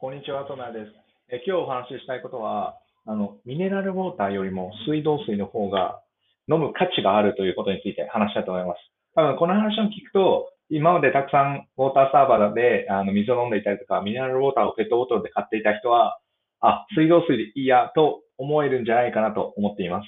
[0.00, 0.92] こんにちは、トナです。
[1.28, 6.00] え今日お話ししたいことは、あの、ミネラルウォーターよりも水道水の方が
[6.46, 8.78] 飲む価値があるということについて話したいと思います。
[9.16, 16.20] 多分この話を聞くと、今までたくさんウォーターサーバーであの水を飲んでいたりとか、ミネラルウォーターをペットボトルで買っていた人は、
[16.60, 20.06] あ、水道水でいいやと思えるんじゃないかなと思っています。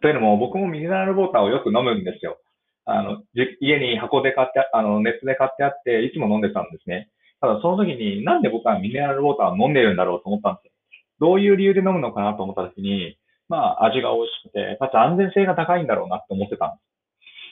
[0.00, 2.38] というのも、僕もミネラルウォーターをよく飲むんですよ。
[2.84, 3.24] あの、
[3.60, 7.10] 家に箱で買って、あの、ネットで買ってあって、いつも飲んでたんですね。
[7.40, 10.72] ただその時に、なんで僕はミネラルウォーターを飲んでるんだろうと思ったんですよ。
[11.20, 13.16] どういう理由で飲むのかなと思った時に、
[13.48, 16.86] まあ、味が美味しくて、かつ安全性が高いんだろうなって思ってたんです。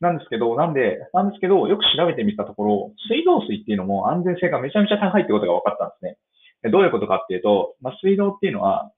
[0.00, 6.70] なんですけど、なんで、なんですけど、よく調べてみたところ、水道水っていうのも安全性がめちゃめちゃ高いってことが分かったんですね。
[6.70, 8.90] どういうことかっていうと、まあ、水道っていうのは、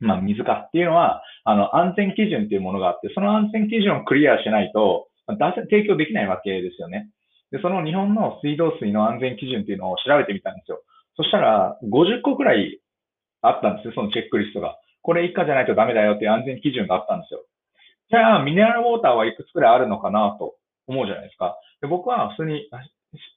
[0.00, 5.08] まあ、水かっていうのは、あの、安全基準っていうものがあって、その安全基準をクリアしないと、
[5.70, 7.08] 提供できないわけですよね。
[7.52, 10.82] で、その日本の水道水の安全基準っていうのを調べてみたんですよ。
[11.16, 12.80] そしたら、50個くらい
[13.42, 14.78] あったんですよ、そのチェックリストが。
[15.02, 17.44] これ以下じゃないとダメだよっていう安全基準があったんですよ。
[18.10, 20.54] じゃあ、ミネラルウォーターはいくつくらいあるのかなと
[20.86, 21.56] 思うじゃないですか。
[21.82, 22.70] で僕は普通に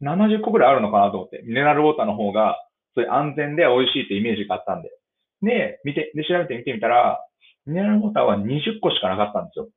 [0.01, 2.55] 70個くらいあるのかなと思って、ミネラルウォーターの方が、
[2.93, 4.91] そういう安全で美味しいってイメージがあったんで。
[5.41, 7.19] で、見て、で、調べてみてみたら、
[7.65, 9.67] ミネラルウォーターは20個しかなかったんですよ。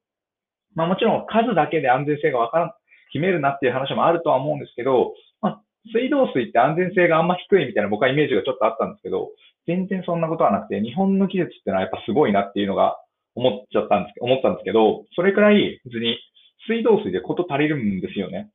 [0.75, 2.77] まあもちろん数だけで安全性がわから、
[3.12, 9.31] 決めるなっていう話もあるとは思うんですけど、まあ、水道水って安全性があんま低いみたいな僕はイメージがちょっとあったんですけど、
[9.67, 12.97] 全然そんなことはなくて、日本の技術ってのはやっぱすごいなっていうのが
[13.34, 16.19] 思っちゃったんですけど、思ったんですけど、それくらい別に
[16.67, 18.50] 水道水でこと足りるんですよね。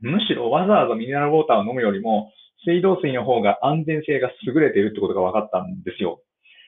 [0.00, 2.30] むしろわざわざミネラルウォーターを飲むよりも、
[2.64, 6.20] 水道水の方が安全性が優れているってことが分かったんですよ。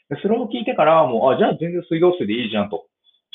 [0.08, 2.88] でそれを聞いてからもう、あ、じゃあ全然水道水でいいじゃんと。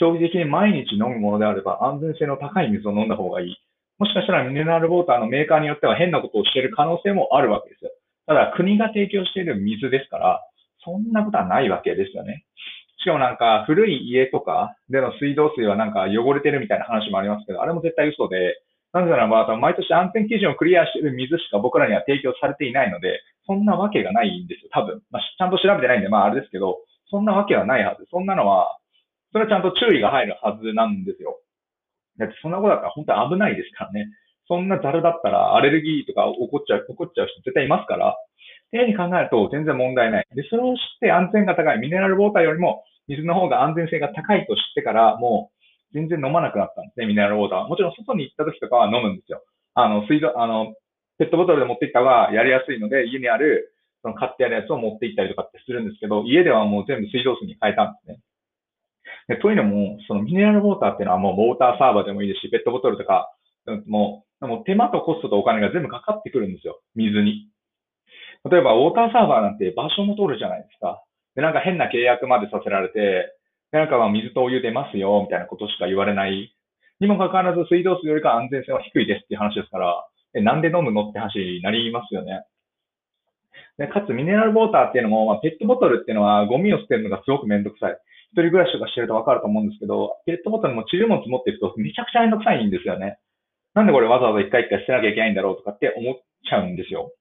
[0.04, 3.56] 長期的に毎日飲むものであれば安全性の高い水を飲んだ方がいい。
[4.00, 7.92] もしかしたらミネラルウォーターのメーカーによっては変なことをしている可能性もあるわけですよ。
[8.28, 10.44] ただ国が提供している水ですから、
[10.84, 12.44] そんなことはないわけですよね。
[13.00, 18.60] しかもなんか古い家とかでの水道水はなんか汚れてるみたいな話もありますけど、あれも絶対嘘で、
[18.92, 25.02] なぜならば、毎年安全基準をクリアしている水しか僕らには提供されていないので、そんなわけがないんですよ、多分。
[25.12, 26.78] まあ、ちゃんと調べてないんで、まああれですけど、
[27.10, 28.06] そんなわけはないはず。
[28.12, 28.78] そんなのは、
[29.34, 31.42] それはちゃんと注意が入るはずなんですよ。
[32.18, 34.06] だってそんなことだったら本当に危ないですからね。
[34.48, 38.14] そんなザルだったらアレルギーとか起こっちゃう、起こっちゃう人絶対いますから、っ
[38.72, 40.28] ていうふうに考えると全然問題ない。
[40.36, 41.80] で、それを知って安全が高い。
[41.80, 47.68] ミネラルウォーターよりも水の方が安全性が高いと知ってから、もう全然飲まなくなったんですね、ミネラルウォーター。
[47.68, 49.42] もちろん外に行った時とかは飲むんですよ。
[49.74, 50.76] あの、水道、あの、
[51.18, 58.20] ペットボトルで持って行った方がやりやすいので、家にある、その買ってあるやつを持って行ったりとかってするんですけど、家ではもう全部水道水に変えたんですね。
[59.28, 63.32] でというのも、そのミネラルウォーターっていうのはもうウォーターサーバーでもいいですし、ペットボトルとか、
[63.88, 66.82] もう、もう手間とコストとお金が全部かかってくるんですよ。
[66.96, 67.48] 水に。
[68.50, 71.02] 例えば、ウォーターサーバーなんて場所も取るじゃないですか。
[71.36, 73.00] で、なんか変な契約までさせられて、
[73.72, 76.54] で、なんかまあ水とお湯出ますよ、みたいなことしか言われない。
[77.00, 82.44] にもかかわらず水道水よりか安全性は低いですっていう話ですから、え、なんで飲むのって話になりますよね。
[83.78, 87.98] で、かつミネラルウォーターっていうのも、まあ、ペットボトルっていうのはゴミを捨てるのがすごくめんどくさい。
[88.34, 93.20] 一人暮らしとかしてるとわかると思うんですけど、ペットボトルも治療物持っていくとめちゃくちゃめんどくさいんですよね。
[93.76, 97.14] なんでこれわざわざ一回一回捨てなきゃいけないんだろうとかって思っちゃうんですよ。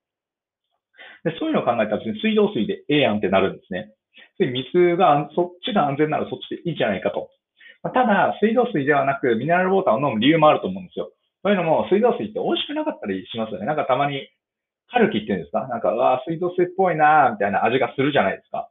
[1.25, 3.93] でそういうのを考えたら別に水道水でええやんってなるんですね。
[4.39, 7.31] 水が、そっちが安全ならそっちでいいじゃないかと。
[7.83, 11.13] ま、ただ、水道水ではなくミネラルウォーターを飲む理由もあると思うんですよ。
[11.43, 13.67] そういうのも、水道水って美味しくなかったりしますよね。
[13.67, 14.29] なんかたまに、
[14.91, 15.69] カルキって言うんですか？
[15.69, 18.69] なんか、わ、水道水っぽいなーみたいな味がするじゃないですか。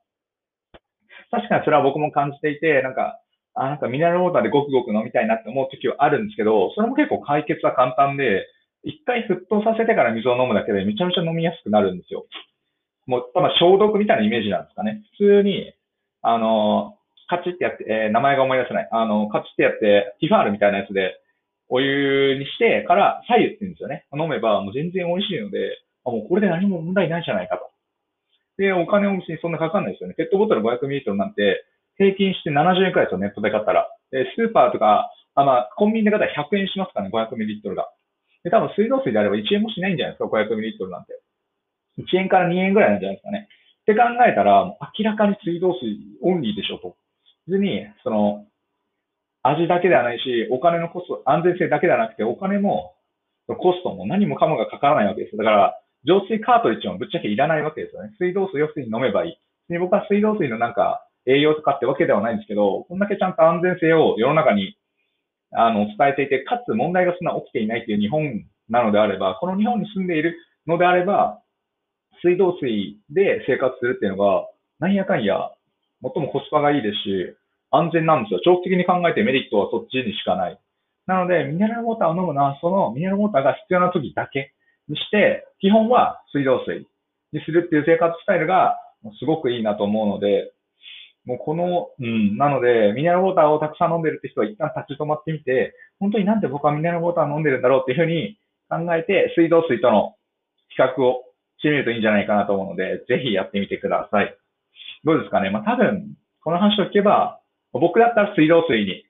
[1.31, 3.19] 確かにそれは僕も感じていて、なんか、
[3.55, 8.45] あ、なんかミネラルウォーターでごくごく飲みたいなって思う時はあるんですけど、それも結構解決は簡単で、
[8.83, 12.25] 一回沸騰させてから水を飲むだけでめちゃめちゃ飲みやすくなるんですよ。
[13.07, 15.03] もう、多分消毒みたいなイメージなんですかね。
[15.17, 15.73] 普通に、
[16.21, 16.97] あの、
[17.27, 18.89] カチってやって、えー、名前が思い出せない。
[18.91, 21.15] あの、カチってやって、ティファールみたいなやつで、
[21.71, 24.05] お湯にしてから左右って言うんですよね。
[24.11, 27.70] 飲めばもう全然美味しいので、あもうこれで何も問題ないじゃないかと。
[28.57, 30.15] で、お金も別にそんなかかんないですよね。
[30.15, 31.65] ペットボトル 500ml なんて、
[31.97, 33.87] 平均して70円くらいですよ、ネットで買ったら。
[34.11, 37.87] で、スーパーとか、あまあ、コンビニで買ったら100円しますからね、500ml が。
[38.43, 41.13] で、多分水道水であれば1円もしないんじゃないですか、500ml なんて。
[41.99, 43.47] 1円から2円ぐらいなんじゃないですかね。
[43.81, 44.65] って考えたら、
[44.97, 46.95] 明らかに水道水オンリーでしょと。
[47.47, 48.45] 別に、その、
[49.43, 52.93] 味だけではないし、お金のコスト、安全性だけではなくて、お金も、
[53.47, 55.35] コストも何もかもがかからないわけです。
[55.35, 58.11] だから、浄水カートリッジもぶっちゃけいらないわけですよね。
[58.17, 59.37] 水道水を普通に飲めばいい。
[59.69, 64.75] で僕は水道水のなんか栄養とかってわけではないんですけど、こんだけちゃんと安全性を世の中に
[65.51, 71.41] あの伝えていて、かつ問題がそんな起きていないという日本なのであれば、この日本に住んでいるのであれば、
[72.23, 74.47] 水道水で生活するっていうのが、
[74.79, 75.51] なんやかんや、
[76.01, 77.35] 最もコスパがいいですし、
[77.69, 78.41] 安全なんですよ。
[78.43, 80.59] 長期的に考えてメリットはそっちにしかない。
[81.05, 84.53] なので、ミネラルウォーターを飲むのは、そのミネラルウォーターが必要な時だけ
[84.91, 86.85] にして、基本は水道水
[87.31, 88.77] にするっていう生活スタイルが
[89.19, 90.51] すごくいいなと思うので、
[91.23, 98.37] もうこの、うん、なので、ミネラルウォーターをたくさん飲んでるって人は一旦立ち止まってみて、本当になんで僕はミネラルウォーター飲んでるんだろうっていうふうに
[98.69, 100.15] 考えて、水道水との
[100.69, 101.23] 比較を
[101.59, 104.35] してみるといいんじゃないかなと思うので、ぜひやってみてください。
[105.03, 105.51] どうですかね？
[105.51, 107.39] まあ多分、この話を聞けば、
[107.71, 109.05] 僕だったら水道水に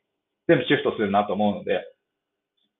[0.48, 1.80] 全部シフトするなと思うので、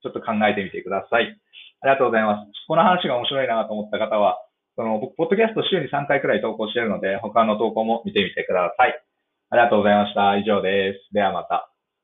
[0.02, 1.40] ちょっと考えてみてください。
[1.82, 2.50] ありがとうございます。
[2.68, 4.38] この話が面白いなと思った方は、
[4.76, 9.02] その、ポッドキャスト週に3回くらい投稿してるので、他の投稿も見てみてください。
[9.50, 10.38] ありがとうございました。
[10.38, 11.12] 以上です。
[11.12, 11.71] ではまた。